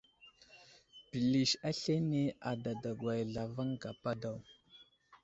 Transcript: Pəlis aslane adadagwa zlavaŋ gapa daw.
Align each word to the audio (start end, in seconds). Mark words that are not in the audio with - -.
Pəlis 1.09 1.51
aslane 1.69 2.23
adadagwa 2.51 3.13
zlavaŋ 3.29 3.69
gapa 3.81 4.11
daw. 4.21 4.37